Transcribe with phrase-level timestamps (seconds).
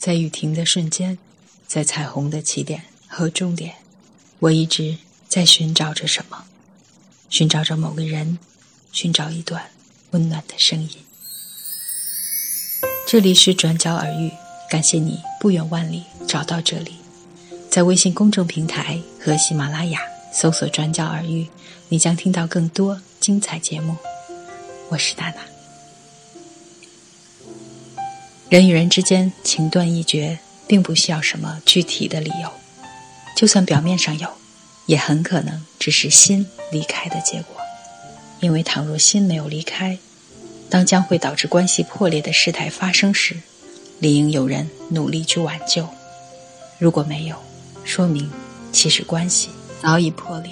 [0.00, 1.18] 在雨停的瞬间，
[1.66, 3.74] 在彩虹的起点和终点，
[4.38, 4.96] 我一直
[5.28, 6.46] 在寻找着什么，
[7.28, 8.38] 寻找着某个人，
[8.92, 9.62] 寻找一段
[10.12, 10.88] 温暖的声音。
[13.06, 14.32] 这里是转角耳语，
[14.70, 16.94] 感谢你不远万里找到这里，
[17.68, 20.00] 在微信公众平台和喜马拉雅
[20.32, 21.46] 搜索“转角耳语”，
[21.90, 23.94] 你将听到更多精彩节目。
[24.88, 25.59] 我是娜娜。
[28.50, 30.36] 人与人之间情断意绝，
[30.66, 32.50] 并不需要什么具体的理由，
[33.36, 34.28] 就算表面上有，
[34.86, 37.54] 也很可能只是心离开的结果。
[38.40, 39.96] 因为倘若心没有离开，
[40.68, 43.36] 当将会导致关系破裂的事态发生时，
[44.00, 45.88] 理应有人努力去挽救。
[46.80, 47.36] 如果没有，
[47.84, 48.28] 说明
[48.72, 50.50] 其实关系早已破裂。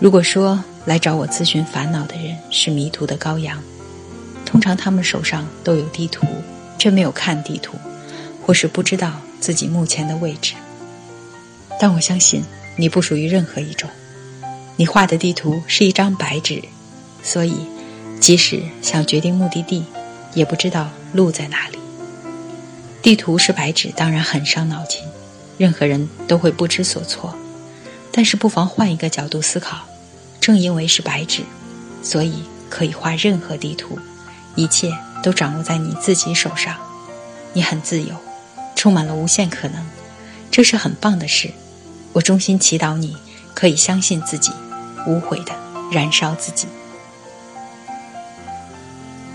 [0.00, 3.62] 如果说来找我咨询烦恼的人是迷途的羔羊。
[4.48, 6.26] 通常他们手上都有地图，
[6.78, 7.76] 却没有看地图，
[8.42, 10.54] 或是不知道自己目前的位置。
[11.78, 12.42] 但我相信
[12.78, 13.90] 你不属于任何一种，
[14.76, 16.62] 你画的地图是一张白纸，
[17.22, 17.56] 所以
[18.20, 19.84] 即使想决定目的地，
[20.32, 21.78] 也不知道路在哪里。
[23.02, 25.02] 地图是白纸，当然很伤脑筋，
[25.58, 27.34] 任何人都会不知所措。
[28.10, 29.80] 但是不妨换一个角度思考，
[30.40, 31.42] 正因为是白纸，
[32.02, 33.98] 所以可以画任何地图。
[34.58, 34.92] 一切
[35.22, 36.74] 都掌握在你自己手上，
[37.52, 38.12] 你很自由，
[38.74, 39.86] 充满了无限可能，
[40.50, 41.52] 这是很棒的事。
[42.12, 43.16] 我衷心祈祷你
[43.54, 44.50] 可以相信自己，
[45.06, 45.52] 无悔的
[45.92, 46.66] 燃烧自己。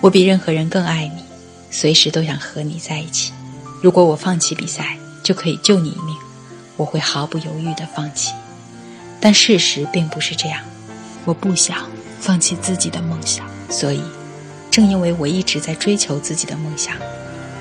[0.02, 1.24] 我比任何人更爱你，
[1.72, 3.32] 随时都想和你在一起。
[3.82, 6.18] 如果我放弃比赛就可以救你一命，
[6.76, 8.34] 我会毫不犹豫的放弃。
[9.22, 10.60] 但事实并不是这样，
[11.24, 11.78] 我不想
[12.20, 14.02] 放弃自己的梦想，所以。
[14.74, 16.96] 正因为我一直在追求自己的梦想，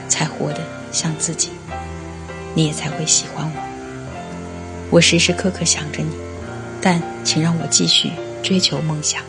[0.09, 1.51] 才活得像自己，
[2.55, 4.89] 你也才会喜欢我。
[4.89, 6.11] 我时时刻刻想着你，
[6.81, 9.23] 但请让我继续追求梦想。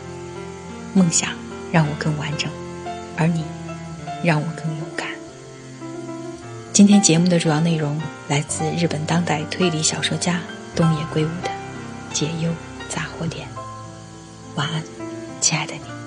[0.94, 1.28] 梦想
[1.70, 2.50] 让我更完整，
[3.18, 3.44] 而你
[4.22, 5.08] 让我更勇敢。
[6.72, 10.40] 今天节目的主要内容来自日本当代推理小说家
[10.74, 11.50] 东野圭吾的
[12.14, 12.50] 《解忧
[12.88, 13.46] 杂货店》。
[14.54, 14.82] 晚安，
[15.42, 16.03] 亲爱的你。